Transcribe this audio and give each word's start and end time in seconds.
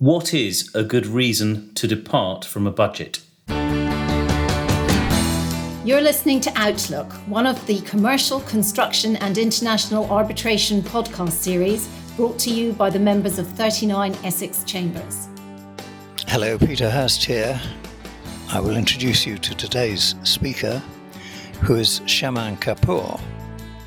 What 0.00 0.32
is 0.32 0.72
a 0.76 0.84
good 0.84 1.08
reason 1.08 1.74
to 1.74 1.88
depart 1.88 2.44
from 2.44 2.68
a 2.68 2.70
budget? 2.70 3.18
You're 5.84 6.00
listening 6.00 6.38
to 6.42 6.52
Outlook, 6.54 7.12
one 7.26 7.48
of 7.48 7.66
the 7.66 7.80
commercial, 7.80 8.38
construction, 8.42 9.16
and 9.16 9.36
international 9.36 10.08
arbitration 10.08 10.82
podcast 10.82 11.32
series 11.32 11.88
brought 12.16 12.38
to 12.38 12.50
you 12.50 12.74
by 12.74 12.90
the 12.90 13.00
members 13.00 13.40
of 13.40 13.48
39 13.48 14.14
Essex 14.22 14.62
Chambers. 14.62 15.26
Hello, 16.28 16.56
Peter 16.58 16.88
Hurst 16.88 17.24
here. 17.24 17.60
I 18.52 18.60
will 18.60 18.76
introduce 18.76 19.26
you 19.26 19.36
to 19.38 19.52
today's 19.56 20.14
speaker, 20.22 20.80
who 21.62 21.74
is 21.74 22.02
Shaman 22.06 22.58
Kapoor. 22.58 23.20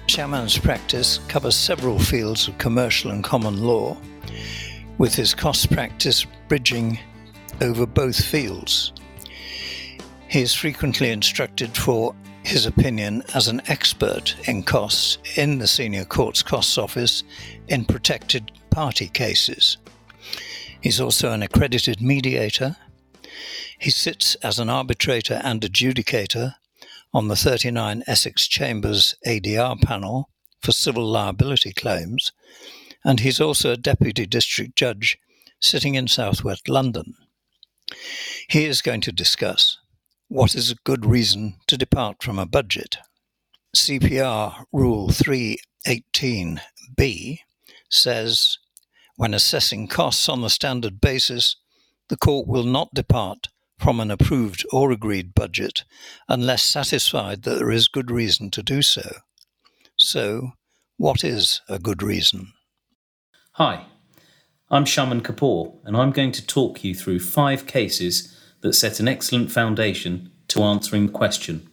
Shaman's 0.07 0.57
practice 0.57 1.19
covers 1.29 1.55
several 1.55 1.97
fields 1.99 2.49
of 2.49 2.57
commercial 2.57 3.11
and 3.11 3.23
common 3.23 3.63
law, 3.63 3.95
with 4.97 5.15
his 5.15 5.33
cost 5.33 5.71
practice 5.71 6.25
bridging 6.47 6.99
over 7.61 7.85
both 7.85 8.23
fields. 8.23 8.93
He 10.27 10.41
is 10.41 10.53
frequently 10.53 11.11
instructed 11.11 11.75
for 11.75 12.15
his 12.43 12.65
opinion 12.65 13.23
as 13.35 13.47
an 13.47 13.61
expert 13.67 14.35
in 14.47 14.63
costs 14.63 15.17
in 15.35 15.59
the 15.59 15.67
Senior 15.67 16.05
Courts 16.05 16.41
Costs 16.41 16.77
Office 16.77 17.23
in 17.67 17.85
protected 17.85 18.51
party 18.69 19.07
cases. 19.07 19.77
He's 20.81 20.99
also 20.99 21.31
an 21.31 21.43
accredited 21.43 22.01
mediator. 22.01 22.75
He 23.77 23.91
sits 23.91 24.35
as 24.35 24.57
an 24.57 24.69
arbitrator 24.69 25.39
and 25.43 25.61
adjudicator 25.61 26.55
on 27.13 27.27
the 27.27 27.35
39 27.35 28.03
Essex 28.07 28.47
Chambers 28.47 29.15
ADR 29.27 29.79
panel 29.81 30.29
for 30.61 30.71
civil 30.71 31.05
liability 31.05 31.73
claims, 31.73 32.31
and 33.03 33.21
he's 33.21 33.41
also 33.41 33.71
a 33.71 33.77
deputy 33.77 34.25
district 34.25 34.75
judge 34.75 35.17
sitting 35.59 35.95
in 35.95 36.07
southwest 36.07 36.69
London. 36.69 37.15
He 38.49 38.65
is 38.65 38.81
going 38.81 39.01
to 39.01 39.11
discuss 39.11 39.77
what 40.27 40.55
is 40.55 40.71
a 40.71 40.75
good 40.85 41.05
reason 41.05 41.55
to 41.67 41.77
depart 41.77 42.23
from 42.23 42.39
a 42.39 42.45
budget? 42.45 42.97
CPR 43.75 44.63
Rule 44.71 45.09
318b 45.09 47.39
says 47.89 48.57
when 49.17 49.33
assessing 49.33 49.87
costs 49.87 50.29
on 50.29 50.41
the 50.41 50.49
standard 50.49 51.01
basis, 51.01 51.57
the 52.09 52.17
court 52.17 52.47
will 52.47 52.63
not 52.63 52.93
depart 52.93 53.47
from 53.77 53.99
an 53.99 54.09
approved 54.09 54.65
or 54.71 54.91
agreed 54.91 55.35
budget 55.35 55.83
unless 56.29 56.63
satisfied 56.63 57.43
that 57.43 57.59
there 57.59 57.71
is 57.71 57.87
good 57.87 58.09
reason 58.09 58.49
to 58.51 58.63
do 58.63 58.81
so. 58.81 59.17
So, 59.97 60.53
what 60.97 61.23
is 61.23 61.61
a 61.67 61.77
good 61.77 62.01
reason? 62.01 62.53
Hi, 63.55 63.87
I'm 64.69 64.85
Shaman 64.85 65.23
Kapoor, 65.23 65.75
and 65.83 65.97
I'm 65.97 66.11
going 66.11 66.31
to 66.31 66.47
talk 66.47 66.85
you 66.85 66.95
through 66.95 67.19
five 67.19 67.67
cases 67.67 68.33
that 68.61 68.71
set 68.71 69.01
an 69.01 69.09
excellent 69.09 69.51
foundation 69.51 70.31
to 70.47 70.63
answering 70.63 71.07
the 71.07 71.11
question 71.11 71.67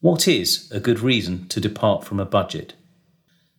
What 0.00 0.28
is 0.28 0.70
a 0.70 0.80
good 0.80 1.00
reason 1.00 1.48
to 1.48 1.60
depart 1.60 2.04
from 2.04 2.20
a 2.20 2.26
budget? 2.26 2.74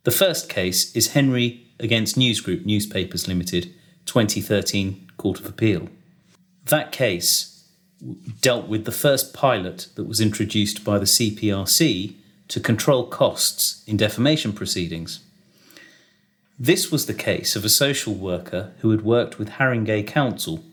The 0.03 0.11
first 0.11 0.47
case 0.47 0.95
is 0.95 1.14
Henry 1.14 1.66
against 1.80 2.17
News 2.17 2.39
Group 2.39 2.67
Newspapers 2.67 3.28
Limited, 3.28 3.73
2013 4.06 5.09
Court 5.17 5.39
of 5.39 5.47
Appeal. 5.47 5.89
That 6.66 6.91
case 6.91 7.67
dealt 8.41 8.67
with 8.67 8.86
the 8.86 8.91
first 8.91 9.34
pilot 9.34 9.88
that 9.95 10.03
was 10.03 10.22
introduced 10.22 10.84
by 10.84 11.00
the 11.00 11.06
CPRC 11.06 12.13
to 12.50 12.59
control 12.59 13.08
costs 13.08 13.84
in 13.88 13.97
defamation 13.97 14.53
proceedings. 14.53 15.22
This 16.62 16.92
was 16.92 17.06
the 17.06 17.14
case 17.14 17.56
of 17.56 17.64
a 17.64 17.70
social 17.70 18.14
worker 18.14 18.74
who 18.80 18.92
had 18.92 19.02
worked 19.02 19.40
with 19.40 19.52
Haringey 19.52 20.06
Council 20.06 20.66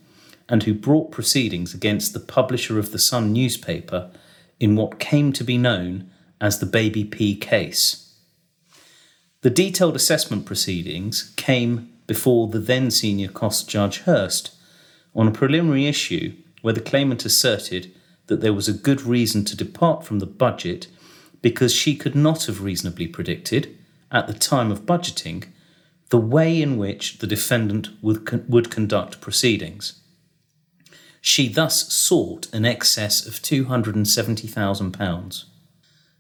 and 0.49 0.65
who 0.65 0.75
brought 0.75 1.13
proceedings 1.13 1.75
against 1.75 2.13
the 2.13 2.19
publisher 2.19 2.81
of 2.81 2.91
the 2.91 2.99
Sun 2.99 3.33
newspaper 3.33 4.11
in 4.59 4.75
what 4.75 4.99
came 4.99 5.33
to 5.33 5.45
be 5.45 5.57
known 5.57 6.11
as 6.41 6.59
the 6.59 6.67
Baby 6.67 7.05
P 7.05 7.37
case. 7.37 8.15
The 9.43 9.51
detailed 9.51 9.95
assessment 9.95 10.45
proceedings 10.45 11.33
came 11.37 11.93
before 12.09 12.49
the 12.49 12.59
then 12.59 12.91
senior 12.91 13.29
cost 13.29 13.69
judge 13.69 13.99
Hurst 14.01 14.57
on 15.15 15.29
a 15.29 15.33
preliminary 15.33 15.87
issue 15.87 16.35
where 16.63 16.75
the 16.75 16.81
claimant 16.81 17.25
asserted 17.25 17.93
that 18.27 18.41
there 18.41 18.53
was 18.53 18.67
a 18.67 18.73
good 18.73 19.03
reason 19.03 19.45
to 19.45 19.57
depart 19.57 20.05
from 20.05 20.19
the 20.19 20.27
budget 20.27 20.89
because 21.43 21.73
she 21.73 21.95
could 21.95 22.17
not 22.17 22.47
have 22.47 22.61
reasonably 22.61 23.07
predicted, 23.07 23.79
at 24.11 24.27
the 24.27 24.35
time 24.35 24.73
of 24.73 24.87
budgeting, 24.87 25.45
the 26.11 26.19
way 26.19 26.63
in 26.63 26.77
which 26.77 27.19
the 27.19 27.27
defendant 27.27 27.89
would, 28.01 28.25
con- 28.25 28.45
would 28.49 28.71
conduct 28.71 29.21
proceedings. 29.21 30.01
She 31.21 31.49
thus 31.49 31.93
sought 31.93 32.53
an 32.55 32.65
excess 32.65 33.27
of 33.27 33.35
£270,000. 33.35 35.45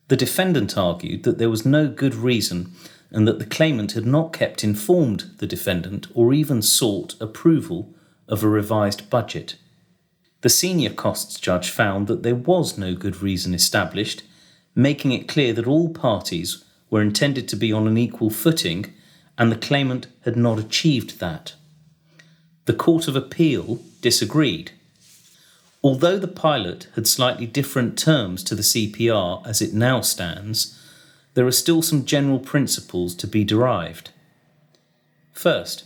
The 0.09 0.17
defendant 0.17 0.77
argued 0.77 1.23
that 1.23 1.39
there 1.39 1.51
was 1.51 1.65
no 1.65 1.89
good 1.89 2.15
reason 2.15 2.73
and 3.11 3.27
that 3.29 3.39
the 3.39 3.47
claimant 3.47 3.93
had 3.93 4.07
not 4.07 4.33
kept 4.33 4.65
informed 4.65 5.31
the 5.39 5.47
defendant 5.47 6.09
or 6.15 6.35
even 6.35 6.63
sought 6.63 7.15
approval 7.21 7.95
of 8.29 8.43
a 8.43 8.49
revised 8.49 9.09
budget. 9.09 9.57
The 10.41 10.49
senior 10.49 10.91
costs 10.91 11.41
judge 11.41 11.71
found 11.71 12.09
that 12.09 12.23
there 12.23 12.35
was 12.35 12.77
no 12.77 12.95
good 12.95 13.23
reason 13.23 13.55
established, 13.55 14.23
making 14.75 15.13
it 15.13 15.29
clear 15.29 15.53
that 15.53 15.67
all 15.67 15.91
parties 15.91 16.65
were 16.91 17.03
intended 17.03 17.49
to 17.49 17.57
be 17.57 17.73
on 17.73 17.87
an 17.87 17.97
equal 17.97 18.31
footing 18.31 18.93
and 19.39 19.51
the 19.51 19.57
claimant 19.57 20.07
had 20.25 20.37
not 20.37 20.59
achieved 20.59 21.21
that. 21.21 21.55
The 22.65 22.75
Court 22.75 23.09
of 23.09 23.17
Appeal 23.17 23.81
disagreed 24.01 24.73
Although 25.83 26.19
the 26.19 26.27
pilot 26.27 26.89
had 26.97 27.07
slightly 27.07 27.47
different 27.47 27.97
terms 27.97 28.43
to 28.43 28.57
the 28.57 28.63
CPR 28.63 29.47
as 29.47 29.63
it 29.63 29.73
now 29.73 30.01
stands, 30.01 30.77
there 31.35 31.47
are 31.47 31.53
still 31.53 31.81
some 31.81 32.05
general 32.05 32.41
principles 32.41 33.15
to 33.15 33.27
be 33.29 33.45
derived. 33.45 34.11
First, 35.33 35.85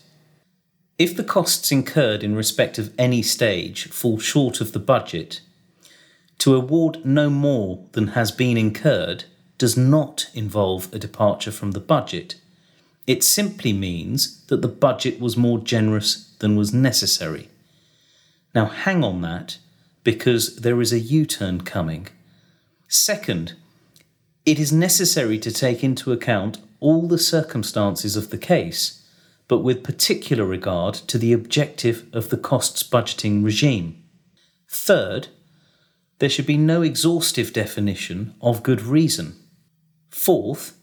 if 0.96 1.14
the 1.14 1.24
costs 1.24 1.70
incurred 1.70 2.22
in 2.22 2.34
respect 2.34 2.78
of 2.78 2.94
any 2.98 3.20
stage 3.20 3.88
fall 3.88 4.18
short 4.18 4.62
of 4.62 4.72
the 4.72 4.78
budget, 4.78 5.40
to 6.38 6.54
award 6.54 7.04
no 7.04 7.28
more 7.28 7.84
than 7.92 8.08
has 8.08 8.30
been 8.30 8.56
incurred 8.56 9.24
does 9.58 9.76
not 9.76 10.30
involve 10.32 10.90
a 10.94 10.98
departure 10.98 11.52
from 11.52 11.72
the 11.72 11.80
budget. 11.80 12.36
It 13.06 13.24
simply 13.24 13.72
means 13.72 14.44
that 14.46 14.62
the 14.62 14.68
budget 14.68 15.20
was 15.20 15.36
more 15.36 15.58
generous 15.58 16.34
than 16.38 16.56
was 16.56 16.72
necessary. 16.72 17.48
Now, 18.54 18.66
hang 18.66 19.04
on 19.04 19.20
that 19.22 19.58
because 20.04 20.56
there 20.56 20.80
is 20.80 20.92
a 20.92 20.98
U 20.98 21.26
turn 21.26 21.62
coming. 21.62 22.08
Second, 22.88 23.54
it 24.44 24.58
is 24.58 24.72
necessary 24.72 25.38
to 25.38 25.52
take 25.52 25.84
into 25.84 26.12
account 26.12 26.58
all 26.80 27.06
the 27.06 27.18
circumstances 27.18 28.16
of 28.16 28.30
the 28.30 28.38
case, 28.38 29.06
but 29.48 29.58
with 29.58 29.84
particular 29.84 30.44
regard 30.44 30.94
to 30.94 31.18
the 31.18 31.32
objective 31.32 32.06
of 32.12 32.30
the 32.30 32.38
costs 32.38 32.82
budgeting 32.82 33.44
regime. 33.44 34.02
Third, 34.68 35.28
there 36.18 36.28
should 36.28 36.46
be 36.46 36.56
no 36.56 36.82
exhaustive 36.82 37.52
definition 37.52 38.34
of 38.40 38.62
good 38.62 38.82
reason. 38.82 39.36
Fourth, 40.08 40.76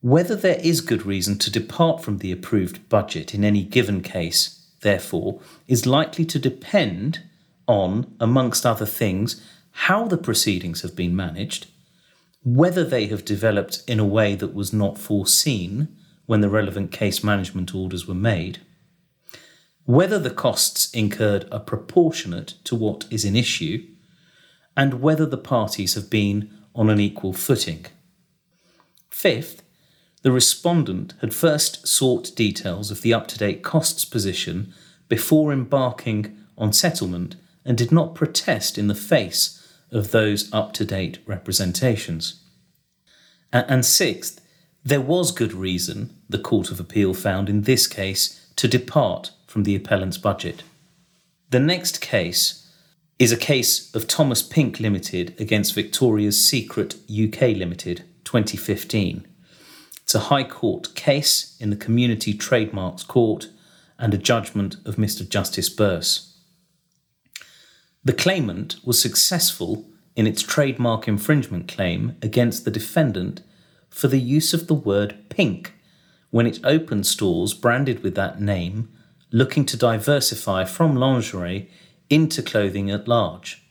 whether 0.00 0.34
there 0.34 0.58
is 0.62 0.80
good 0.80 1.04
reason 1.04 1.36
to 1.38 1.50
depart 1.50 2.02
from 2.02 2.18
the 2.18 2.32
approved 2.32 2.88
budget 2.88 3.34
in 3.34 3.44
any 3.44 3.62
given 3.62 4.02
case, 4.02 4.66
therefore, 4.80 5.40
is 5.68 5.86
likely 5.86 6.24
to 6.24 6.38
depend 6.38 7.20
on, 7.66 8.14
amongst 8.18 8.64
other 8.64 8.86
things, 8.86 9.44
how 9.72 10.06
the 10.06 10.16
proceedings 10.16 10.82
have 10.82 10.96
been 10.96 11.14
managed, 11.14 11.66
whether 12.42 12.82
they 12.82 13.06
have 13.06 13.24
developed 13.24 13.82
in 13.86 14.00
a 14.00 14.04
way 14.04 14.34
that 14.34 14.54
was 14.54 14.72
not 14.72 14.98
foreseen 14.98 15.88
when 16.24 16.40
the 16.40 16.48
relevant 16.48 16.90
case 16.90 17.22
management 17.22 17.74
orders 17.74 18.06
were 18.06 18.14
made, 18.14 18.60
whether 19.84 20.18
the 20.18 20.30
costs 20.30 20.90
incurred 20.92 21.46
are 21.52 21.60
proportionate 21.60 22.54
to 22.64 22.74
what 22.74 23.04
is 23.10 23.24
in 23.24 23.36
issue, 23.36 23.86
and 24.76 25.02
whether 25.02 25.26
the 25.26 25.36
parties 25.36 25.94
have 25.94 26.08
been 26.08 26.50
on 26.74 26.88
an 26.88 27.00
equal 27.00 27.32
footing. 27.32 27.84
Fifth, 29.10 29.62
the 30.22 30.32
respondent 30.32 31.14
had 31.20 31.34
first 31.34 31.86
sought 31.86 32.34
details 32.36 32.90
of 32.90 33.02
the 33.02 33.14
up 33.14 33.26
to 33.28 33.38
date 33.38 33.62
costs 33.62 34.04
position 34.04 34.72
before 35.08 35.52
embarking 35.52 36.36
on 36.58 36.72
settlement 36.72 37.36
and 37.64 37.76
did 37.76 37.90
not 37.90 38.14
protest 38.14 38.76
in 38.76 38.86
the 38.86 38.94
face 38.94 39.56
of 39.90 40.10
those 40.10 40.52
up 40.52 40.72
to 40.72 40.84
date 40.84 41.18
representations. 41.26 42.42
And 43.52 43.84
sixth, 43.84 44.40
there 44.84 45.00
was 45.00 45.32
good 45.32 45.52
reason, 45.52 46.16
the 46.28 46.38
Court 46.38 46.70
of 46.70 46.78
Appeal 46.78 47.14
found 47.14 47.48
in 47.48 47.62
this 47.62 47.86
case, 47.86 48.48
to 48.56 48.68
depart 48.68 49.32
from 49.46 49.64
the 49.64 49.74
appellant's 49.74 50.18
budget. 50.18 50.62
The 51.50 51.58
next 51.58 52.00
case 52.00 52.70
is 53.18 53.32
a 53.32 53.36
case 53.36 53.92
of 53.94 54.06
Thomas 54.06 54.42
Pink 54.42 54.80
Limited 54.80 55.34
against 55.40 55.74
Victoria's 55.74 56.42
Secret 56.42 56.94
UK 57.10 57.56
Limited, 57.56 58.04
2015. 58.24 59.26
It's 60.10 60.14
a 60.16 60.28
High 60.28 60.42
Court 60.42 60.92
case 60.96 61.56
in 61.60 61.70
the 61.70 61.76
Community 61.76 62.34
Trademarks 62.34 63.04
Court 63.04 63.48
and 63.96 64.12
a 64.12 64.18
judgment 64.18 64.74
of 64.84 64.96
Mr. 64.96 65.28
Justice 65.28 65.72
Birss. 65.72 66.34
The 68.02 68.12
claimant 68.12 68.84
was 68.84 69.00
successful 69.00 69.88
in 70.16 70.26
its 70.26 70.42
trademark 70.42 71.06
infringement 71.06 71.68
claim 71.68 72.16
against 72.22 72.64
the 72.64 72.72
defendant 72.72 73.42
for 73.88 74.08
the 74.08 74.18
use 74.18 74.52
of 74.52 74.66
the 74.66 74.74
word 74.74 75.14
pink 75.28 75.74
when 76.30 76.44
it 76.44 76.58
opened 76.64 77.06
stores 77.06 77.54
branded 77.54 78.02
with 78.02 78.16
that 78.16 78.40
name, 78.40 78.88
looking 79.30 79.64
to 79.66 79.76
diversify 79.76 80.64
from 80.64 80.96
lingerie 80.96 81.70
into 82.08 82.42
clothing 82.42 82.90
at 82.90 83.06
large. 83.06 83.62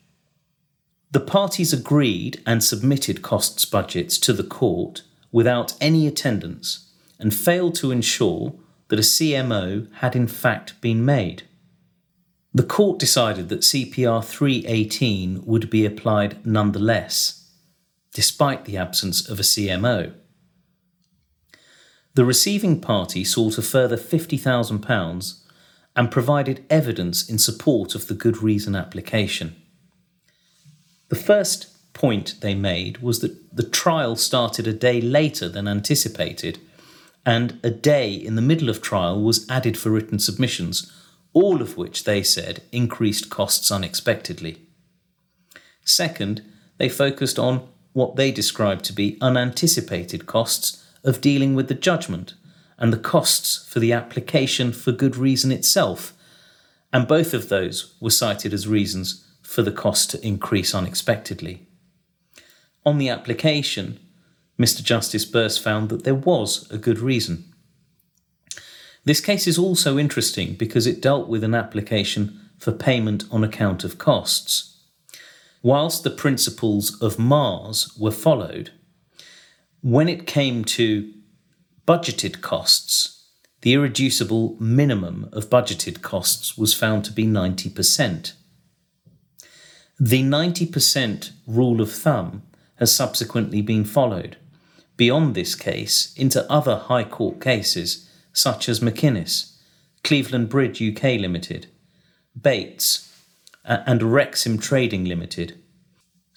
The 1.12 1.20
parties 1.20 1.74
agreed 1.74 2.42
and 2.46 2.64
submitted 2.64 3.22
costs 3.22 3.66
budgets 3.66 4.18
to 4.20 4.32
the 4.32 4.46
court 4.46 5.02
without 5.32 5.74
any 5.80 6.08
attendance 6.08 6.92
and 7.20 7.34
failed 7.34 7.76
to 7.76 7.92
ensure 7.92 8.54
that 8.88 9.00
a 9.00 9.04
CMO 9.04 9.92
had 9.96 10.16
in 10.16 10.28
fact 10.28 10.80
been 10.82 11.06
made. 11.06 11.44
The 12.54 12.64
court 12.64 12.98
decided 12.98 13.50
that 13.50 13.62
CPR 13.62 14.24
318 14.24 15.46
would 15.46 15.70
be 15.70 15.86
applied 15.86 16.46
nonetheless, 16.46 17.52
despite 18.14 18.66
the 18.66 18.78
absence 18.78 19.28
of 19.30 19.40
a 19.40 19.44
CMO. 19.44 20.14
The 22.16 22.26
receiving 22.26 22.82
party 22.82 23.24
sought 23.24 23.60
a 23.60 23.62
further 23.62 23.98
£50,000 23.98 25.40
and 25.96 26.12
provided 26.12 26.66
evidence 26.70 27.30
in 27.30 27.38
support 27.38 27.94
of 27.94 28.08
the 28.08 28.16
good 28.16 28.42
reason 28.42 28.76
application. 28.76 29.56
The 31.10 31.16
first 31.16 31.68
point 32.00 32.36
they 32.40 32.56
made 32.56 32.98
was 33.00 33.20
that 33.20 33.56
the 33.56 33.70
trial 33.70 34.16
started 34.16 34.66
a 34.66 34.74
day 34.74 35.02
later 35.02 35.50
than 35.50 35.68
anticipated, 35.68 36.58
and 37.26 37.60
a 37.62 37.70
day 37.70 38.14
in 38.14 38.36
the 38.36 38.42
middle 38.42 38.70
of 38.70 38.82
trial 38.82 39.22
was 39.22 39.46
added 39.50 39.78
for 39.78 39.92
written 39.92 40.18
submissions, 40.18 40.92
all 41.34 41.62
of 41.62 41.76
which 41.78 42.06
they 42.06 42.24
said 42.24 42.64
increased 42.72 43.30
costs 43.30 43.70
unexpectedly. 43.70 44.62
Second, 45.84 46.42
they 46.78 46.88
focused 46.88 47.38
on 47.38 47.68
what 47.92 48.16
they 48.16 48.32
described 48.32 48.86
to 48.86 48.94
be 48.94 49.18
unanticipated 49.20 50.26
costs 50.26 50.86
of 51.04 51.20
dealing 51.20 51.54
with 51.54 51.68
the 51.68 51.74
judgment 51.74 52.34
and 52.78 52.94
the 52.94 52.98
costs 52.98 53.68
for 53.68 53.80
the 53.80 53.92
application 53.92 54.72
for 54.72 54.94
good 54.94 55.18
reason 55.18 55.52
itself, 55.52 56.14
and 56.94 57.10
both 57.10 57.34
of 57.34 57.50
those 57.50 57.96
were 58.00 58.10
cited 58.10 58.54
as 58.54 58.70
reasons 58.70 59.28
for 59.42 59.64
the 59.64 59.72
cost 59.72 60.10
to 60.12 60.26
increase 60.26 60.74
unexpectedly. 60.74 61.66
On 62.86 62.98
the 62.98 63.10
application, 63.10 64.00
Mr. 64.60 64.84
Justice 64.84 65.26
Birss 65.26 65.62
found 65.62 65.90
that 65.90 66.04
there 66.04 66.16
was 66.16 66.70
a 66.72 66.78
good 66.78 67.00
reason. 67.00 67.46
This 69.06 69.22
case 69.22 69.48
is 69.48 69.58
also 69.58 69.98
interesting 69.98 70.56
because 70.56 70.86
it 70.86 71.02
dealt 71.02 71.28
with 71.28 71.44
an 71.44 71.56
application 71.56 72.40
for 72.58 72.72
payment 72.72 73.24
on 73.32 73.44
account 73.44 73.84
of 73.84 73.98
costs. 73.98 74.78
Whilst 75.62 76.04
the 76.04 76.10
principles 76.10 77.02
of 77.02 77.20
Mars 77.20 77.96
were 77.98 78.12
followed, 78.12 78.72
when 79.82 80.10
it 80.10 80.28
came 80.28 80.66
to 80.66 81.14
budgeted 81.88 82.42
costs, 82.42 83.28
the 83.62 83.74
irreducible 83.74 84.56
minimum 84.60 85.30
of 85.34 85.50
budgeted 85.50 86.02
costs 86.02 86.58
was 86.58 86.74
found 86.74 87.04
to 87.06 87.12
be 87.12 87.26
90%. 87.26 88.34
The 90.00 90.24
90% 90.24 91.32
rule 91.46 91.82
of 91.82 91.92
thumb 91.92 92.44
has 92.80 92.94
subsequently 92.94 93.62
been 93.62 93.86
followed, 93.86 94.38
beyond 94.98 95.36
this 95.36 95.56
case, 95.56 96.14
into 96.16 96.50
other 96.52 96.78
High 96.78 97.04
Court 97.04 97.40
cases 97.40 98.10
such 98.34 98.68
as 98.68 98.80
McInnes, 98.80 99.56
Cleveland 100.04 100.50
Bridge 100.50 100.82
UK 100.82 101.20
Limited, 101.20 101.68
Bates, 102.40 103.14
and 103.64 104.02
Wrexham 104.02 104.58
Trading 104.58 105.06
Limited 105.06 105.60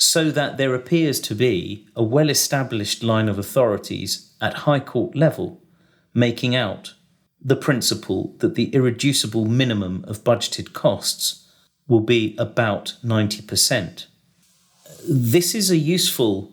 so 0.03 0.33
that 0.33 0.56
there 0.56 0.75
appears 0.75 1.21
to 1.21 1.33
be 1.33 1.87
a 1.94 2.03
well 2.03 2.29
established 2.29 3.05
line 3.05 3.29
of 3.29 3.39
authorities 3.39 4.35
at 4.41 4.67
High 4.67 4.81
Court 4.81 5.15
level 5.15 5.62
making 6.12 6.56
out 6.56 6.94
the 7.41 7.55
principle 7.55 8.35
that 8.39 8.56
the 8.56 8.75
irreducible 8.75 9.47
minimum 9.47 10.05
of 10.09 10.25
budgeted 10.25 10.73
costs 10.73 11.49
will 11.87 12.00
be 12.00 12.37
about 12.37 12.97
90%. 13.05 14.06
This 15.08 15.54
is 15.54 15.70
a 15.70 15.76
useful 15.76 16.52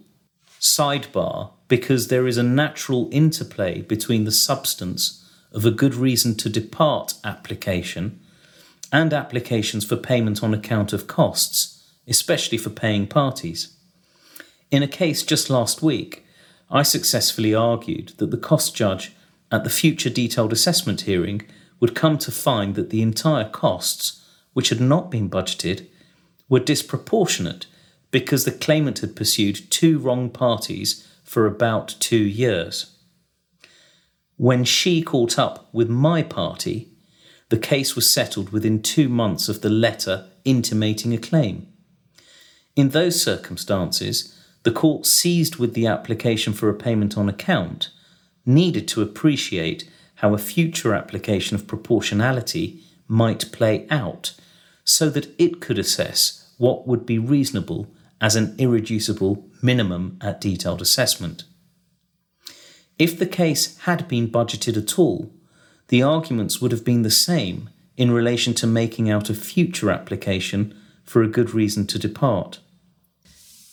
sidebar 0.60 1.51
because 1.68 2.07
there 2.07 2.28
is 2.28 2.38
a 2.38 2.44
natural 2.44 3.07
interplay 3.12 3.81
between 3.81 4.25
the 4.25 4.31
substance 4.31 5.24
of 5.51 5.66
a 5.66 5.72
good 5.72 5.96
reason 5.96 6.36
to 6.36 6.50
depart 6.50 7.13
application 7.24 8.19
and 8.92 9.13
applications 9.13 9.86
for 9.86 9.96
payment 9.96 10.44
on 10.44 10.54
account 10.54 10.94
of 10.94 11.07
costs 11.07 11.80
especially 12.10 12.57
for 12.57 12.72
paying 12.72 13.07
parties. 13.07 13.78
In 14.72 14.84
a 14.84 14.88
case 14.88 15.24
just 15.24 15.50
last 15.50 15.81
week, 15.81 16.25
I 16.69 16.81
successfully 16.84 17.54
argued 17.54 18.13
that 18.18 18.31
the 18.31 18.38
cost 18.38 18.75
judge 18.75 19.13
at 19.52 19.63
the 19.63 19.69
future 19.69 20.10
detailed 20.10 20.52
assessment 20.52 21.02
hearing 21.02 21.44
would 21.80 21.95
come 21.95 22.18
to 22.18 22.31
find 22.31 22.75
that 22.75 22.90
the 22.90 23.02
entire 23.02 23.48
costs, 23.48 24.24
which 24.54 24.69
had 24.69 24.81
not 24.81 25.10
been 25.10 25.30
budgeted, 25.30 25.88
were 26.50 26.60
disproportionate 26.60 27.68
because 28.12 28.46
the 28.46 28.52
claimant 28.52 29.00
had 29.00 29.16
pursued 29.16 29.70
two 29.70 30.00
wrong 30.00 30.30
parties 30.30 31.08
for 31.24 31.46
about 31.46 31.96
two 32.00 32.18
years. 32.18 32.96
When 34.38 34.64
she 34.64 35.02
caught 35.02 35.38
up 35.38 35.70
with 35.74 35.90
my 35.90 36.24
party, 36.24 36.90
the 37.50 37.58
case 37.58 37.96
was 37.96 38.10
settled 38.10 38.52
within 38.52 38.82
two 38.82 39.10
months 39.10 39.50
of 39.50 39.62
the 39.62 39.70
letter 39.70 40.28
intimating 40.46 41.14
a 41.14 41.18
claim. 41.18 41.68
In 42.76 42.90
those 42.90 43.22
circumstances, 43.22 44.36
the 44.64 44.72
court 44.72 45.06
seized 45.06 45.58
with 45.58 45.74
the 45.74 45.88
application 45.88 46.54
for 46.54 46.70
a 46.70 46.74
payment 46.76 47.18
on 47.18 47.30
account 47.30 47.90
needed 48.46 48.88
to 48.88 49.02
appreciate 49.02 49.90
how 50.16 50.34
a 50.34 50.38
future 50.38 50.94
application 50.94 51.56
of 51.56 51.68
proportionality 51.68 52.82
might 53.08 53.52
play 53.52 53.88
out 53.90 54.34
so 54.84 55.10
that 55.10 55.34
it 55.40 55.60
could 55.60 55.78
assess 55.78 56.54
what 56.58 56.88
would 56.88 57.06
be 57.06 57.20
reasonable 57.20 57.88
as 58.21 58.36
an 58.36 58.56
irreducible 58.57 59.48
minimum 59.62 60.18
at 60.21 60.42
detailed 60.42 60.81
assessment. 60.81 61.44
If 62.98 63.18
the 63.18 63.25
case 63.25 63.77
had 63.80 64.07
been 64.07 64.30
budgeted 64.30 64.77
at 64.77 65.00
all, 65.00 65.31
the 65.88 66.04
arguments 66.04 66.62
would 66.62 66.71
have 66.71 66.83
been 66.83 67.04
the 67.04 67.12
same 67.12 67.69
in 67.98 68.12
relation 68.12 68.54
to 68.56 68.68
making 68.68 69.10
out 69.10 69.30
a 69.30 69.33
future 69.33 69.89
application 69.89 70.76
for 71.04 71.23
a 71.23 71.28
good 71.28 71.54
reason 71.54 71.88
to 71.88 71.99
depart. 71.99 72.59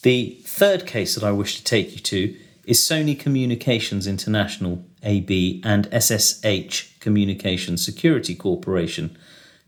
The 0.02 0.38
third 0.44 0.86
case 0.86 1.14
that 1.14 1.24
I 1.24 1.32
wish 1.32 1.56
to 1.58 1.64
take 1.64 1.92
you 1.92 1.98
to 1.98 2.36
is 2.64 2.80
Sony 2.80 3.18
Communications 3.18 4.06
International 4.06 4.84
AB 5.02 5.62
and 5.64 5.88
SSH 5.92 6.98
Communications 7.00 7.84
Security 7.84 8.34
Corporation 8.34 9.16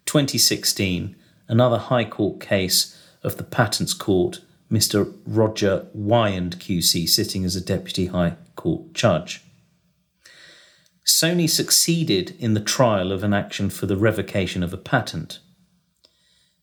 2016, 0.06 1.14
another 1.46 1.78
High 1.78 2.04
Court 2.04 2.40
case 2.40 2.96
of 3.22 3.36
the 3.36 3.44
Patents 3.44 3.94
Court, 3.94 4.40
Mr. 4.70 5.14
Roger 5.26 5.86
Wyand 5.96 6.56
QC 6.56 7.08
sitting 7.08 7.44
as 7.44 7.56
a 7.56 7.60
Deputy 7.60 8.06
High 8.06 8.36
Court 8.54 8.92
Judge. 8.92 9.42
Sony 11.04 11.48
succeeded 11.48 12.36
in 12.38 12.52
the 12.52 12.60
trial 12.60 13.12
of 13.12 13.24
an 13.24 13.32
action 13.32 13.70
for 13.70 13.86
the 13.86 13.96
revocation 13.96 14.62
of 14.62 14.74
a 14.74 14.76
patent. 14.76 15.38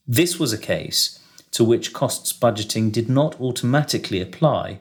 This 0.07 0.39
was 0.39 0.53
a 0.53 0.57
case 0.57 1.19
to 1.49 1.63
which 1.63 1.93
costs 1.93 2.31
budgeting 2.31 2.91
did 2.91 3.09
not 3.09 3.39
automatically 3.41 4.21
apply, 4.21 4.79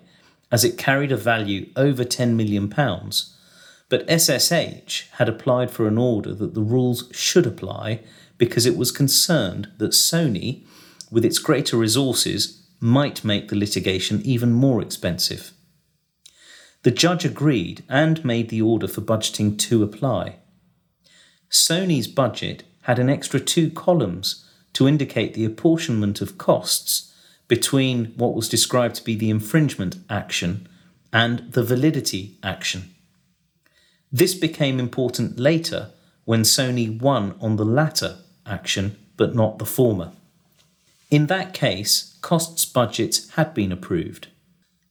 as 0.53 0.65
it 0.65 0.77
carried 0.77 1.13
a 1.13 1.17
value 1.17 1.71
over 1.77 2.05
£10 2.05 2.35
million. 2.35 2.69
But 3.89 4.21
SSH 4.21 5.09
had 5.13 5.29
applied 5.29 5.71
for 5.71 5.87
an 5.89 5.97
order 5.97 6.35
that 6.35 6.53
the 6.53 6.61
rules 6.61 7.09
should 7.13 7.47
apply 7.47 8.01
because 8.37 8.67
it 8.67 8.77
was 8.77 8.93
concerned 8.93 9.71
that 9.79 9.93
Sony, 9.93 10.67
with 11.11 11.25
its 11.25 11.39
greater 11.39 11.77
resources, 11.77 12.64
might 12.85 13.25
make 13.25 13.49
the 13.49 13.57
litigation 13.57 14.21
even 14.27 14.53
more 14.53 14.83
expensive. 14.83 15.53
The 16.83 16.91
judge 16.91 17.25
agreed 17.25 17.83
and 17.89 18.23
made 18.23 18.51
the 18.51 18.61
order 18.61 18.87
for 18.87 19.01
budgeting 19.01 19.59
to 19.61 19.83
apply. 19.83 20.37
Sony's 21.51 22.07
budget 22.07 22.63
had 22.83 22.99
an 22.99 23.09
extra 23.09 23.41
two 23.41 23.71
columns 23.71 24.47
to 24.75 24.87
indicate 24.87 25.33
the 25.33 25.47
apportionment 25.47 26.21
of 26.21 26.37
costs 26.37 27.15
between 27.49 28.13
what 28.17 28.35
was 28.35 28.51
described 28.51 28.97
to 28.97 29.05
be 29.05 29.15
the 29.15 29.31
infringement 29.31 29.97
action 30.11 30.69
and 31.11 31.53
the 31.53 31.65
validity 31.65 32.37
action. 32.43 32.95
This 34.13 34.35
became 34.35 34.79
important 34.79 35.41
later 35.41 35.91
when 36.27 36.43
Sony 36.43 37.01
won 37.01 37.35
on 37.41 37.57
the 37.57 37.65
latter 37.65 38.19
action 38.45 38.99
but 39.17 39.35
not 39.35 39.59
the 39.59 39.65
former. 39.65 40.13
In 41.11 41.27
that 41.27 41.55
case, 41.55 42.17
costs 42.23 42.65
budgets 42.65 43.31
had 43.31 43.55
been 43.55 43.73
approved. 43.73 44.29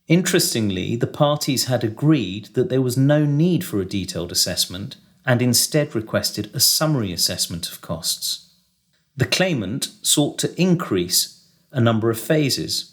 Interestingly, 0.06 0.96
the 0.96 1.06
parties 1.06 1.64
had 1.64 1.82
agreed 1.82 2.46
that 2.54 2.68
there 2.68 2.82
was 2.82 2.96
no 2.96 3.24
need 3.24 3.64
for 3.64 3.80
a 3.80 3.86
detailed 3.86 4.32
assessment 4.32 4.96
and 5.24 5.40
instead 5.40 5.94
requested 5.94 6.50
a 6.54 6.60
summary 6.60 7.12
assessment 7.12 7.70
of 7.70 7.80
costs. 7.80 8.52
The 9.16 9.26
claimant 9.26 9.88
sought 10.02 10.38
to 10.40 10.60
increase 10.60 11.46
a 11.72 11.80
number 11.80 12.10
of 12.10 12.20
phases 12.20 12.90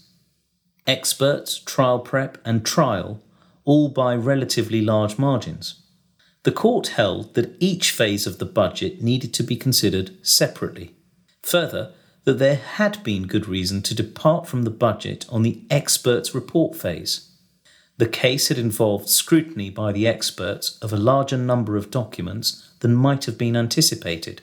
experts, 0.87 1.59
trial 1.59 1.99
prep, 1.99 2.39
and 2.43 2.65
trial, 2.65 3.21
all 3.65 3.87
by 3.87 4.15
relatively 4.15 4.81
large 4.81 5.17
margins. 5.19 5.81
The 6.43 6.51
court 6.51 6.87
held 6.87 7.35
that 7.35 7.55
each 7.59 7.91
phase 7.91 8.25
of 8.25 8.39
the 8.39 8.47
budget 8.47 9.01
needed 9.01 9.31
to 9.35 9.43
be 9.43 9.55
considered 9.55 10.11
separately. 10.25 10.95
Further, 11.43 11.93
that 12.23 12.39
there 12.39 12.55
had 12.55 13.03
been 13.03 13.27
good 13.27 13.47
reason 13.47 13.81
to 13.81 13.95
depart 13.95 14.47
from 14.47 14.63
the 14.63 14.69
budget 14.69 15.25
on 15.29 15.41
the 15.41 15.61
experts' 15.69 16.35
report 16.35 16.75
phase. 16.75 17.31
The 17.97 18.07
case 18.07 18.47
had 18.47 18.57
involved 18.57 19.09
scrutiny 19.09 19.69
by 19.69 19.91
the 19.91 20.07
experts 20.07 20.77
of 20.79 20.91
a 20.91 20.97
larger 20.97 21.37
number 21.37 21.77
of 21.77 21.91
documents 21.91 22.71
than 22.79 22.95
might 22.95 23.25
have 23.25 23.37
been 23.37 23.55
anticipated. 23.55 24.41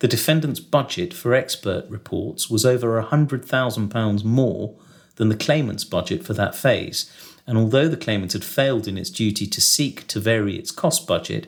The 0.00 0.08
defendant's 0.08 0.60
budget 0.60 1.14
for 1.14 1.34
expert 1.34 1.86
reports 1.88 2.50
was 2.50 2.66
over 2.66 3.00
£100,000 3.02 4.24
more 4.24 4.76
than 5.16 5.28
the 5.28 5.36
claimant's 5.36 5.84
budget 5.84 6.24
for 6.24 6.34
that 6.34 6.54
phase, 6.54 7.10
and 7.46 7.56
although 7.56 7.88
the 7.88 7.96
claimant 7.96 8.32
had 8.32 8.44
failed 8.44 8.88
in 8.88 8.98
its 8.98 9.10
duty 9.10 9.46
to 9.46 9.60
seek 9.60 10.06
to 10.08 10.20
vary 10.20 10.56
its 10.56 10.70
cost 10.70 11.06
budget, 11.06 11.46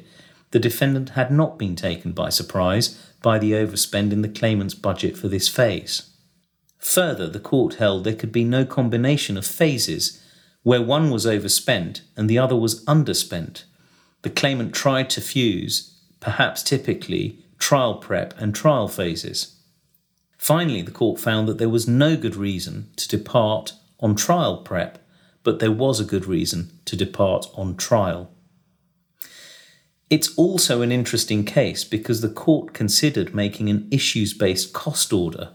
the 0.52 0.58
defendant 0.58 1.10
had 1.10 1.30
not 1.30 1.58
been 1.58 1.74
taken 1.74 2.12
by 2.12 2.28
surprise 2.28 3.02
by 3.26 3.40
the 3.40 3.50
overspend 3.50 4.12
in 4.12 4.22
the 4.22 4.28
claimant's 4.28 4.72
budget 4.72 5.16
for 5.16 5.26
this 5.26 5.48
phase. 5.48 6.10
Further, 6.78 7.26
the 7.26 7.40
court 7.40 7.74
held 7.74 8.04
there 8.04 8.14
could 8.14 8.30
be 8.30 8.44
no 8.44 8.64
combination 8.64 9.36
of 9.36 9.44
phases 9.44 10.22
where 10.62 10.80
one 10.80 11.10
was 11.10 11.26
overspent 11.26 12.02
and 12.16 12.30
the 12.30 12.38
other 12.38 12.54
was 12.54 12.84
underspent. 12.84 13.64
The 14.22 14.30
claimant 14.30 14.74
tried 14.74 15.10
to 15.10 15.20
fuse, 15.20 15.98
perhaps 16.20 16.62
typically, 16.62 17.44
trial 17.58 17.96
prep 17.96 18.32
and 18.38 18.54
trial 18.54 18.86
phases. 18.86 19.56
Finally, 20.38 20.82
the 20.82 20.92
court 20.92 21.18
found 21.18 21.48
that 21.48 21.58
there 21.58 21.68
was 21.68 21.88
no 21.88 22.16
good 22.16 22.36
reason 22.36 22.90
to 22.94 23.08
depart 23.08 23.72
on 23.98 24.14
trial 24.14 24.58
prep, 24.58 25.04
but 25.42 25.58
there 25.58 25.72
was 25.72 25.98
a 25.98 26.04
good 26.04 26.26
reason 26.26 26.78
to 26.84 26.94
depart 26.94 27.48
on 27.54 27.76
trial. 27.76 28.30
It's 30.08 30.32
also 30.36 30.82
an 30.82 30.92
interesting 30.92 31.44
case 31.44 31.82
because 31.82 32.20
the 32.20 32.28
court 32.28 32.72
considered 32.72 33.34
making 33.34 33.68
an 33.68 33.88
issues 33.90 34.32
based 34.32 34.72
cost 34.72 35.12
order 35.12 35.50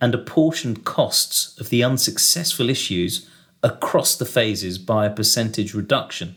and 0.00 0.14
apportioned 0.14 0.84
costs 0.84 1.58
of 1.58 1.70
the 1.70 1.82
unsuccessful 1.82 2.68
issues 2.68 3.30
across 3.62 4.16
the 4.16 4.26
phases 4.26 4.76
by 4.76 5.06
a 5.06 5.14
percentage 5.14 5.72
reduction. 5.72 6.34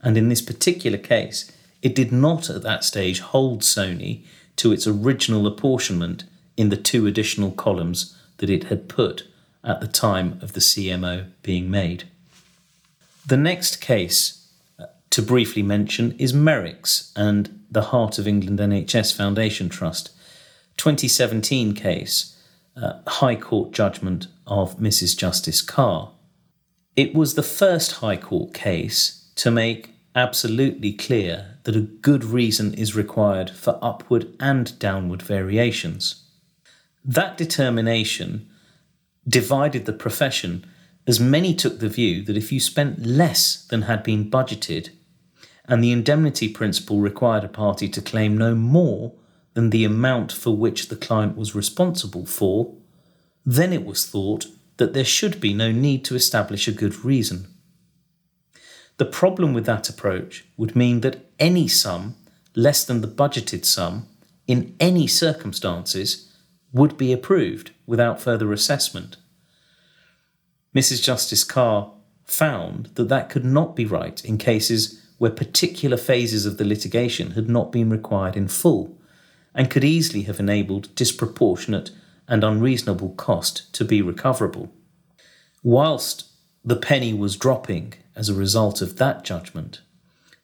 And 0.00 0.16
in 0.16 0.28
this 0.28 0.42
particular 0.42 0.98
case, 0.98 1.50
it 1.82 1.94
did 1.94 2.12
not 2.12 2.48
at 2.48 2.62
that 2.62 2.84
stage 2.84 3.20
hold 3.20 3.62
Sony 3.62 4.22
to 4.56 4.70
its 4.70 4.86
original 4.86 5.46
apportionment 5.46 6.24
in 6.56 6.68
the 6.68 6.76
two 6.76 7.06
additional 7.06 7.50
columns 7.50 8.16
that 8.36 8.50
it 8.50 8.64
had 8.64 8.88
put 8.88 9.26
at 9.64 9.80
the 9.80 9.88
time 9.88 10.38
of 10.42 10.52
the 10.52 10.60
CMO 10.60 11.30
being 11.42 11.70
made. 11.70 12.04
The 13.26 13.36
next 13.36 13.80
case 13.80 14.39
to 15.10 15.22
briefly 15.22 15.62
mention 15.62 16.12
is 16.18 16.32
Merrix 16.32 17.12
and 17.16 17.64
the 17.70 17.82
Heart 17.82 18.18
of 18.18 18.28
England 18.28 18.58
NHS 18.58 19.16
Foundation 19.16 19.68
Trust 19.68 20.10
2017 20.76 21.74
case, 21.74 22.36
uh, 22.76 23.00
High 23.06 23.36
Court 23.36 23.72
judgment 23.72 24.28
of 24.46 24.78
Mrs. 24.78 25.16
Justice 25.16 25.60
Carr. 25.60 26.12
It 26.96 27.14
was 27.14 27.34
the 27.34 27.42
first 27.42 27.92
High 27.92 28.16
Court 28.16 28.54
case 28.54 29.30
to 29.36 29.50
make 29.50 29.90
absolutely 30.14 30.92
clear 30.92 31.58
that 31.64 31.76
a 31.76 31.80
good 31.80 32.24
reason 32.24 32.72
is 32.74 32.96
required 32.96 33.50
for 33.50 33.78
upward 33.82 34.34
and 34.40 34.78
downward 34.78 35.22
variations. 35.22 36.24
That 37.04 37.36
determination 37.36 38.48
divided 39.28 39.84
the 39.84 39.92
profession 39.92 40.64
as 41.06 41.20
many 41.20 41.54
took 41.54 41.80
the 41.80 41.88
view 41.88 42.22
that 42.22 42.36
if 42.36 42.52
you 42.52 42.60
spent 42.60 43.04
less 43.04 43.64
than 43.66 43.82
had 43.82 44.02
been 44.02 44.30
budgeted, 44.30 44.90
and 45.66 45.82
the 45.82 45.92
indemnity 45.92 46.48
principle 46.48 47.00
required 47.00 47.44
a 47.44 47.48
party 47.48 47.88
to 47.88 48.02
claim 48.02 48.36
no 48.36 48.54
more 48.54 49.12
than 49.54 49.70
the 49.70 49.84
amount 49.84 50.32
for 50.32 50.56
which 50.56 50.88
the 50.88 50.96
client 50.96 51.36
was 51.36 51.54
responsible 51.54 52.26
for, 52.26 52.74
then 53.44 53.72
it 53.72 53.84
was 53.84 54.06
thought 54.06 54.46
that 54.76 54.92
there 54.94 55.04
should 55.04 55.40
be 55.40 55.52
no 55.52 55.70
need 55.72 56.04
to 56.04 56.14
establish 56.14 56.66
a 56.66 56.72
good 56.72 57.04
reason. 57.04 57.46
The 58.96 59.04
problem 59.06 59.54
with 59.54 59.66
that 59.66 59.88
approach 59.88 60.44
would 60.56 60.76
mean 60.76 61.00
that 61.00 61.30
any 61.38 61.68
sum 61.68 62.16
less 62.54 62.84
than 62.84 63.00
the 63.00 63.08
budgeted 63.08 63.64
sum 63.64 64.08
in 64.46 64.74
any 64.80 65.06
circumstances 65.06 66.32
would 66.72 66.96
be 66.96 67.12
approved 67.12 67.70
without 67.86 68.20
further 68.20 68.52
assessment. 68.52 69.16
Mrs. 70.74 71.02
Justice 71.02 71.44
Carr 71.44 71.92
found 72.24 72.90
that 72.94 73.08
that 73.08 73.28
could 73.28 73.44
not 73.44 73.74
be 73.74 73.84
right 73.84 74.24
in 74.24 74.38
cases 74.38 74.99
where 75.20 75.30
particular 75.30 75.98
phases 75.98 76.46
of 76.46 76.56
the 76.56 76.64
litigation 76.64 77.32
had 77.32 77.46
not 77.46 77.70
been 77.70 77.90
required 77.90 78.38
in 78.38 78.48
full, 78.48 78.98
and 79.54 79.68
could 79.68 79.84
easily 79.84 80.22
have 80.22 80.40
enabled 80.40 80.88
disproportionate 80.94 81.90
and 82.26 82.42
unreasonable 82.42 83.10
cost 83.10 83.70
to 83.74 83.84
be 83.84 84.00
recoverable. 84.00 84.72
Whilst 85.62 86.24
the 86.64 86.74
penny 86.74 87.12
was 87.12 87.36
dropping 87.36 87.92
as 88.16 88.30
a 88.30 88.34
result 88.34 88.80
of 88.80 88.96
that 88.96 89.22
judgment, 89.22 89.82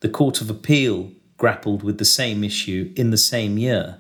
the 0.00 0.10
Court 0.10 0.42
of 0.42 0.50
Appeal 0.50 1.10
grappled 1.38 1.82
with 1.82 1.96
the 1.96 2.04
same 2.04 2.44
issue 2.44 2.92
in 2.96 3.08
the 3.08 3.16
same 3.16 3.56
year, 3.56 3.96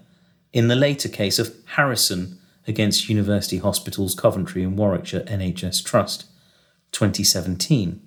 in 0.52 0.68
the 0.68 0.76
later 0.76 1.08
case 1.08 1.38
of 1.38 1.54
Harrison 1.68 2.38
against 2.66 3.08
University 3.08 3.56
Hospitals 3.56 4.14
Coventry 4.14 4.62
and 4.62 4.76
Warwickshire 4.76 5.20
NHS 5.20 5.82
Trust, 5.82 6.26
2017. 6.92 8.02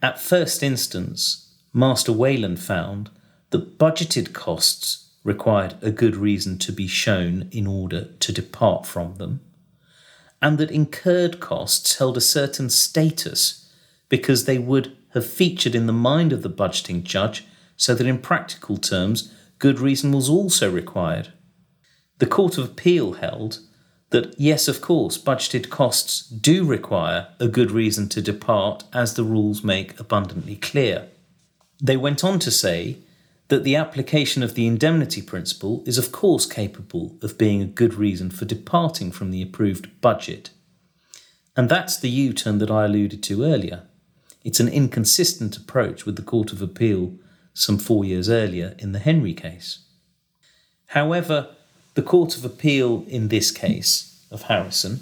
At 0.00 0.20
first 0.20 0.62
instance, 0.62 1.46
Master 1.72 2.12
Wayland 2.12 2.60
found 2.60 3.10
that 3.50 3.78
budgeted 3.78 4.32
costs 4.32 5.10
required 5.24 5.74
a 5.82 5.90
good 5.90 6.16
reason 6.16 6.58
to 6.58 6.72
be 6.72 6.86
shown 6.86 7.48
in 7.52 7.66
order 7.66 8.04
to 8.20 8.32
depart 8.32 8.86
from 8.86 9.16
them, 9.16 9.40
and 10.40 10.58
that 10.58 10.70
incurred 10.70 11.40
costs 11.40 11.98
held 11.98 12.16
a 12.16 12.20
certain 12.22 12.70
status 12.70 13.70
because 14.08 14.44
they 14.44 14.58
would 14.58 14.96
have 15.14 15.26
featured 15.26 15.74
in 15.74 15.86
the 15.86 15.92
mind 15.92 16.32
of 16.32 16.42
the 16.42 16.50
budgeting 16.50 17.02
judge, 17.02 17.44
so 17.76 17.94
that 17.94 18.06
in 18.06 18.18
practical 18.18 18.76
terms, 18.76 19.32
good 19.58 19.80
reason 19.80 20.12
was 20.12 20.28
also 20.28 20.70
required. 20.70 21.32
The 22.18 22.26
Court 22.26 22.58
of 22.58 22.64
Appeal 22.64 23.14
held 23.14 23.60
that 24.10 24.34
yes, 24.38 24.68
of 24.68 24.80
course, 24.80 25.18
budgeted 25.18 25.68
costs 25.68 26.22
do 26.28 26.64
require 26.64 27.28
a 27.38 27.48
good 27.48 27.70
reason 27.70 28.08
to 28.08 28.22
depart, 28.22 28.84
as 28.92 29.14
the 29.14 29.24
rules 29.24 29.62
make 29.62 29.98
abundantly 30.00 30.56
clear. 30.56 31.08
They 31.80 31.96
went 31.96 32.24
on 32.24 32.38
to 32.40 32.50
say 32.50 32.98
that 33.48 33.64
the 33.64 33.76
application 33.76 34.42
of 34.42 34.54
the 34.54 34.66
indemnity 34.66 35.22
principle 35.22 35.82
is, 35.86 35.96
of 35.96 36.12
course, 36.12 36.44
capable 36.44 37.16
of 37.22 37.38
being 37.38 37.62
a 37.62 37.66
good 37.66 37.94
reason 37.94 38.30
for 38.30 38.44
departing 38.44 39.10
from 39.10 39.30
the 39.30 39.42
approved 39.42 40.00
budget. 40.00 40.50
And 41.56 41.68
that's 41.68 41.98
the 41.98 42.10
U 42.10 42.32
turn 42.32 42.58
that 42.58 42.70
I 42.70 42.84
alluded 42.84 43.22
to 43.24 43.44
earlier. 43.44 43.82
It's 44.44 44.60
an 44.60 44.68
inconsistent 44.68 45.56
approach 45.56 46.04
with 46.04 46.16
the 46.16 46.22
Court 46.22 46.52
of 46.52 46.62
Appeal 46.62 47.14
some 47.54 47.78
four 47.78 48.04
years 48.04 48.28
earlier 48.28 48.74
in 48.78 48.92
the 48.92 48.98
Henry 48.98 49.34
case. 49.34 49.80
However, 50.88 51.48
the 51.94 52.02
Court 52.02 52.36
of 52.36 52.44
Appeal 52.44 53.04
in 53.08 53.28
this 53.28 53.50
case 53.50 54.24
of 54.30 54.42
Harrison 54.42 55.00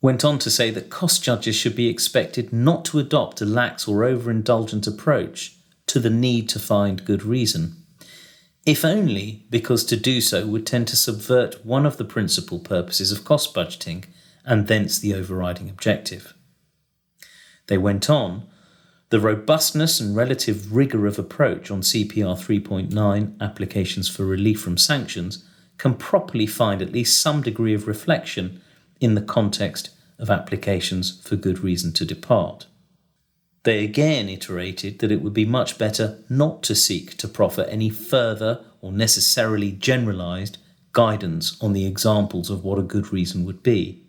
went 0.00 0.24
on 0.24 0.38
to 0.38 0.50
say 0.50 0.70
that 0.70 0.90
cost 0.90 1.24
judges 1.24 1.56
should 1.56 1.74
be 1.74 1.88
expected 1.88 2.52
not 2.52 2.84
to 2.84 2.98
adopt 3.00 3.40
a 3.40 3.44
lax 3.44 3.88
or 3.88 4.04
overindulgent 4.04 4.86
approach 4.86 5.57
to 5.88 6.00
the 6.00 6.10
need 6.10 6.48
to 6.50 6.58
find 6.58 7.04
good 7.04 7.22
reason, 7.22 7.76
if 8.66 8.84
only 8.84 9.46
because 9.50 9.84
to 9.84 9.96
do 9.96 10.20
so 10.20 10.46
would 10.46 10.66
tend 10.66 10.88
to 10.88 10.96
subvert 10.96 11.64
one 11.64 11.86
of 11.86 11.96
the 11.96 12.04
principal 12.04 12.58
purposes 12.58 13.10
of 13.10 13.24
cost 13.24 13.54
budgeting 13.54 14.04
and 14.44 14.66
thence 14.66 14.98
the 14.98 15.14
overriding 15.14 15.68
objective. 15.68 16.34
They 17.66 17.78
went 17.78 18.08
on 18.08 18.46
the 19.10 19.20
robustness 19.20 20.00
and 20.00 20.14
relative 20.14 20.74
rigour 20.74 21.06
of 21.06 21.18
approach 21.18 21.70
on 21.70 21.80
CPR 21.80 22.36
3.9 22.36 23.40
applications 23.40 24.08
for 24.08 24.24
relief 24.24 24.60
from 24.60 24.76
sanctions 24.76 25.44
can 25.78 25.94
properly 25.94 26.46
find 26.46 26.82
at 26.82 26.92
least 26.92 27.20
some 27.20 27.40
degree 27.40 27.72
of 27.72 27.88
reflection 27.88 28.60
in 29.00 29.14
the 29.14 29.22
context 29.22 29.90
of 30.18 30.28
applications 30.28 31.22
for 31.22 31.36
good 31.36 31.60
reason 31.60 31.92
to 31.92 32.04
depart. 32.04 32.66
They 33.68 33.84
again 33.84 34.30
iterated 34.30 34.98
that 35.00 35.12
it 35.12 35.20
would 35.20 35.34
be 35.34 35.44
much 35.44 35.76
better 35.76 36.24
not 36.30 36.62
to 36.62 36.74
seek 36.74 37.18
to 37.18 37.28
proffer 37.28 37.64
any 37.64 37.90
further 37.90 38.64
or 38.80 38.90
necessarily 38.92 39.72
generalised 39.72 40.56
guidance 40.92 41.54
on 41.60 41.74
the 41.74 41.84
examples 41.84 42.48
of 42.48 42.64
what 42.64 42.78
a 42.78 42.82
good 42.82 43.12
reason 43.12 43.44
would 43.44 43.62
be. 43.62 44.04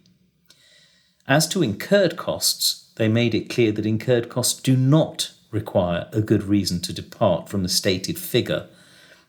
As 1.28 1.46
to 1.50 1.62
incurred 1.62 2.16
costs, 2.16 2.89
they 2.96 3.10
made 3.10 3.36
it 3.36 3.50
clear 3.50 3.74
that 3.74 3.86
incurred 3.86 4.30
costs 4.30 4.62
do 4.62 4.78
not 4.78 5.34
require 5.51 6.08
a 6.13 6.22
good 6.22 6.44
reason 6.44 6.80
to 6.80 6.94
depart 6.94 7.50
from 7.50 7.62
the 7.62 7.68
stated 7.68 8.18
figure 8.18 8.70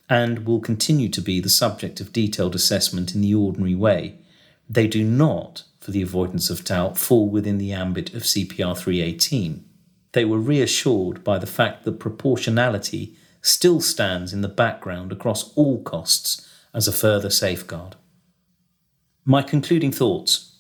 and 0.09 0.47
will 0.47 0.61
continue 0.61 1.09
to 1.09 1.21
be 1.21 1.41
the 1.41 1.49
subject 1.49 2.01
of 2.01 2.13
detailed 2.13 2.55
assessment 2.55 3.17
in 3.17 3.21
the 3.21 3.35
ordinary 3.35 3.75
way. 3.75 4.15
They 4.69 4.87
do 4.87 5.03
not, 5.03 5.65
for 5.81 5.91
the 5.91 6.03
avoidance 6.03 6.51
of 6.51 6.65
doubt, 6.65 6.97
fall 6.97 7.29
within 7.29 7.59
the 7.59 7.73
ambit 7.73 8.15
of 8.15 8.23
CPR 8.23 8.79
318. 8.79 9.65
They 10.13 10.25
were 10.25 10.39
reassured 10.39 11.23
by 11.23 11.39
the 11.39 11.47
fact 11.47 11.85
that 11.85 12.01
proportionality 12.01 13.17
still 13.43 13.81
stands 13.81 14.33
in 14.33 14.41
the 14.41 14.49
background 14.49 15.13
across 15.13 15.53
all 15.55 15.83
costs 15.83 16.49
as 16.75 16.89
a 16.89 16.93
further 16.93 17.31
safeguard. 17.31 17.97
My 19.25 19.43
concluding 19.43 19.93
thoughts. 19.93 20.57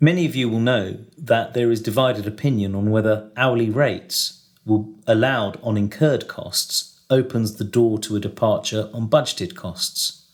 Many 0.00 0.26
of 0.26 0.36
you 0.36 0.48
will 0.48 0.60
know 0.60 0.98
that 1.16 1.54
there 1.54 1.70
is 1.70 1.80
divided 1.80 2.26
opinion 2.26 2.74
on 2.74 2.90
whether 2.90 3.30
hourly 3.36 3.70
rates 3.70 4.48
will 4.64 4.94
allowed 5.06 5.58
on 5.62 5.76
incurred 5.76 6.28
costs 6.28 7.00
opens 7.08 7.56
the 7.56 7.64
door 7.64 7.98
to 8.00 8.16
a 8.16 8.20
departure 8.20 8.90
on 8.92 9.08
budgeted 9.08 9.54
costs. 9.54 10.26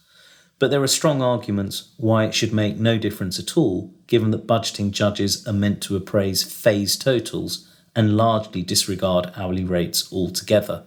But 0.59 0.71
there 0.71 0.83
are 0.83 0.89
strong 0.89 1.21
arguments 1.21 1.93
why 1.97 2.25
it 2.25 2.35
should 2.35 2.53
make 2.53 2.77
no 2.77 2.97
difference 2.97 3.39
at 3.39 3.57
all, 3.57 3.95
given 4.07 4.31
that 4.31 4.47
budgeting 4.47 4.91
judges 4.91 5.47
are 5.47 5.53
meant 5.53 5.83
to 5.83 5.97
appraise 5.97 6.43
phase 6.43 6.97
totals 6.97 7.69
and 7.95 8.17
largely 8.17 8.63
disregard 8.63 9.33
hourly 9.37 9.65
rates 9.65 10.11
altogether. 10.13 10.85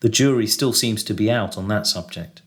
The 0.00 0.08
jury 0.08 0.46
still 0.46 0.72
seems 0.72 1.02
to 1.04 1.14
be 1.14 1.30
out 1.30 1.56
on 1.56 1.68
that 1.68 1.86
subject. 1.86 2.42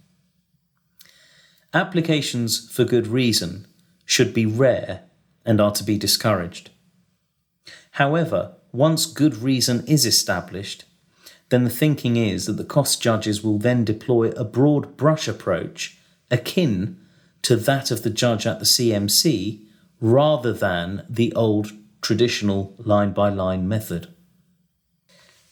Applications 1.73 2.69
for 2.71 2.83
good 2.83 3.07
reason 3.07 3.67
should 4.05 4.33
be 4.33 4.45
rare 4.45 5.03
and 5.45 5.59
are 5.59 5.71
to 5.71 5.83
be 5.83 5.97
discouraged. 5.97 6.71
However, 7.91 8.55
once 8.71 9.05
good 9.05 9.37
reason 9.37 9.85
is 9.87 10.05
established, 10.05 10.85
then 11.49 11.63
the 11.63 11.69
thinking 11.69 12.15
is 12.15 12.45
that 12.45 12.57
the 12.57 12.63
cost 12.63 13.01
judges 13.01 13.43
will 13.43 13.57
then 13.57 13.83
deploy 13.83 14.29
a 14.31 14.43
broad 14.43 14.95
brush 14.95 15.27
approach 15.27 15.97
akin 16.31 16.99
to 17.41 17.55
that 17.55 17.91
of 17.91 18.03
the 18.03 18.09
judge 18.09 18.45
at 18.45 18.59
the 18.59 18.65
CMC 18.65 19.63
rather 19.99 20.53
than 20.53 21.05
the 21.09 21.33
old 21.33 21.71
traditional 22.01 22.75
line 22.77 23.11
by 23.11 23.29
line 23.29 23.67
method. 23.67 24.13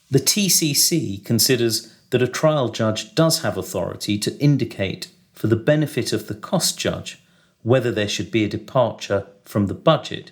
The 0.10 0.20
TCC 0.20 1.24
considers 1.24 1.94
that 2.12 2.22
a 2.22 2.28
trial 2.28 2.70
judge 2.70 3.14
does 3.16 3.42
have 3.42 3.58
authority 3.58 4.18
to 4.20 4.38
indicate, 4.40 5.10
for 5.34 5.48
the 5.48 5.56
benefit 5.56 6.14
of 6.14 6.28
the 6.28 6.36
cost 6.36 6.80
judge, 6.80 7.22
whether 7.62 7.92
there 7.92 8.08
should 8.08 8.32
be 8.32 8.44
a 8.44 8.50
departure 8.50 9.28
from 9.44 9.68
the 9.68 9.74
budget, 9.74 10.32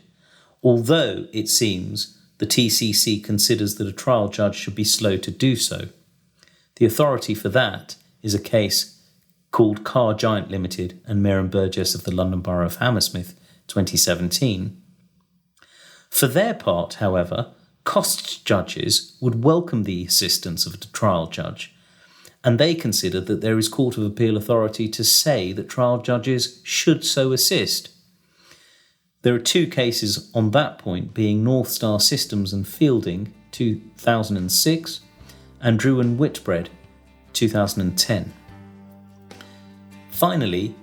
although 0.63 1.27
it 1.33 1.49
seems 1.49 2.17
the 2.37 2.45
TCC 2.47 3.23
considers 3.23 3.75
that 3.75 3.87
a 3.87 3.93
trial 3.93 4.29
judge 4.29 4.55
should 4.55 4.75
be 4.75 4.83
slow 4.83 5.17
to 5.17 5.31
do 5.31 5.55
so. 5.55 5.89
The 6.77 6.85
authority 6.85 7.33
for 7.33 7.49
that 7.49 7.95
is 8.21 8.33
a 8.33 8.39
case 8.39 9.01
called 9.51 9.83
Car 9.83 10.13
Giant 10.13 10.49
Limited 10.49 10.99
and 11.05 11.23
Mehran 11.23 11.49
Burgess 11.49 11.95
of 11.95 12.03
the 12.03 12.13
London 12.13 12.41
Borough 12.41 12.65
of 12.65 12.77
Hammersmith, 12.77 13.39
2017. 13.67 14.81
For 16.15 16.27
their 16.27 16.53
part, 16.53 16.93
however, 16.93 17.51
cost 17.83 18.45
judges 18.45 19.17
would 19.19 19.43
welcome 19.43 19.83
the 19.83 20.05
assistance 20.05 20.65
of 20.65 20.73
a 20.73 20.77
trial 20.77 21.27
judge, 21.27 21.75
and 22.41 22.57
they 22.57 22.73
consider 22.73 23.19
that 23.19 23.41
there 23.41 23.57
is 23.57 23.67
Court 23.67 23.97
of 23.97 24.05
Appeal 24.05 24.37
authority 24.37 24.87
to 24.87 25.03
say 25.03 25.51
that 25.51 25.67
trial 25.67 25.97
judges 25.97 26.61
should 26.63 27.03
so 27.03 27.33
assist. 27.33 27.89
There 29.23 29.35
are 29.35 29.39
two 29.39 29.67
cases 29.67 30.31
on 30.33 30.51
that 30.51 30.77
point, 30.77 31.13
being 31.13 31.43
North 31.43 31.67
Star 31.67 31.99
Systems 31.99 32.53
and 32.53 32.65
Fielding, 32.65 33.33
2006, 33.51 35.01
and 35.59 35.77
Drew 35.77 35.99
and 35.99 36.17
Whitbread, 36.17 36.69
2010. 37.33 38.33
Finally, 40.11 40.75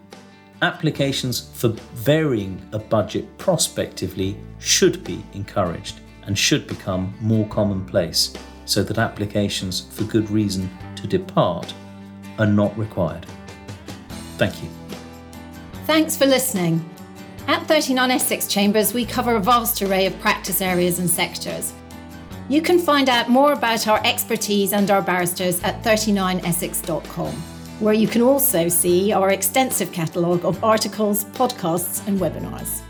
applications 0.63 1.51
for 1.55 1.69
varying 1.95 2.67
a 2.73 2.79
budget 2.79 3.37
prospectively 3.39 4.37
should 4.59 5.05
be 5.05 5.23
encouraged 5.35 6.01
and 6.23 6.39
should 6.39 6.67
become 6.67 7.15
more 7.21 7.47
commonplace 7.49 8.33
so 8.65 8.83
that 8.83 8.99
applications 8.99 9.81
for 9.81 10.05
good 10.05 10.31
reason 10.31 10.71
to 10.97 11.07
depart 11.07 11.75
are 12.39 12.47
not 12.47 12.77
required. 12.79 13.27
Thank 14.39 14.63
you. 14.63 14.69
Thanks 15.85 16.17
for 16.17 16.27
listening. 16.27 16.89
At 17.49 17.67
39 17.67 18.13
Essex 18.13 18.47
Chambers, 18.47 18.95
we 18.95 19.05
cover 19.05 19.35
a 19.35 19.41
vast 19.41 19.83
array 19.83 20.07
of 20.07 20.19
practice 20.21 20.61
areas 20.61 21.01
and 21.01 21.11
sectors. 21.11 21.73
You 22.49 22.63
can 22.63 22.79
find 22.79 23.09
out 23.09 23.29
more 23.29 23.53
about 23.53 23.89
our 23.89 24.01
expertise 24.05 24.73
and 24.73 24.91
our 24.91 25.03
barristers 25.03 25.63
at 25.63 25.83
39essex.com, 25.83 27.43
where 27.83 27.95
you 27.95 28.07
can 28.07 28.23
also 28.23 28.69
see 28.69 29.13
our 29.13 29.31
extensive 29.31 29.91
catalogue 29.91 30.45
of 30.45 30.63
articles, 30.63 31.25
podcasts, 31.25 32.07
and 32.07 32.21
webinars. 32.21 32.81